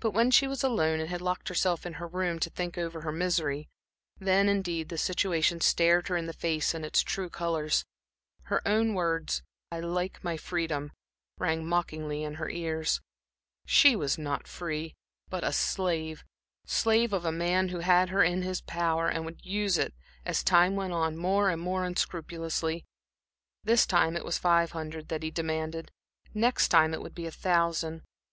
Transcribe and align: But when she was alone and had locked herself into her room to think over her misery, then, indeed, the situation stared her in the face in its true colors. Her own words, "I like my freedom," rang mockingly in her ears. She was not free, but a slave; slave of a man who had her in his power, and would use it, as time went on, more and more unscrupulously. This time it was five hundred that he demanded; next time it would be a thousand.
But 0.00 0.10
when 0.10 0.32
she 0.32 0.48
was 0.48 0.64
alone 0.64 0.98
and 0.98 1.08
had 1.08 1.20
locked 1.20 1.46
herself 1.46 1.86
into 1.86 1.98
her 2.00 2.08
room 2.08 2.40
to 2.40 2.50
think 2.50 2.76
over 2.76 3.02
her 3.02 3.12
misery, 3.12 3.68
then, 4.18 4.48
indeed, 4.48 4.88
the 4.88 4.98
situation 4.98 5.60
stared 5.60 6.08
her 6.08 6.16
in 6.16 6.26
the 6.26 6.32
face 6.32 6.74
in 6.74 6.84
its 6.84 7.02
true 7.02 7.30
colors. 7.30 7.84
Her 8.46 8.66
own 8.66 8.94
words, 8.94 9.44
"I 9.70 9.78
like 9.78 10.24
my 10.24 10.36
freedom," 10.36 10.90
rang 11.38 11.64
mockingly 11.64 12.24
in 12.24 12.34
her 12.34 12.50
ears. 12.50 13.00
She 13.64 13.94
was 13.94 14.18
not 14.18 14.48
free, 14.48 14.96
but 15.28 15.44
a 15.44 15.52
slave; 15.52 16.24
slave 16.64 17.12
of 17.12 17.24
a 17.24 17.30
man 17.30 17.68
who 17.68 17.78
had 17.78 18.08
her 18.08 18.24
in 18.24 18.42
his 18.42 18.60
power, 18.60 19.06
and 19.08 19.24
would 19.24 19.46
use 19.46 19.78
it, 19.78 19.94
as 20.24 20.42
time 20.42 20.74
went 20.74 20.92
on, 20.94 21.16
more 21.16 21.48
and 21.50 21.62
more 21.62 21.84
unscrupulously. 21.84 22.84
This 23.62 23.86
time 23.86 24.16
it 24.16 24.24
was 24.24 24.36
five 24.38 24.72
hundred 24.72 25.10
that 25.10 25.22
he 25.22 25.30
demanded; 25.30 25.92
next 26.34 26.70
time 26.70 26.92
it 26.92 27.00
would 27.00 27.14
be 27.14 27.26
a 27.26 27.30
thousand. 27.30 28.02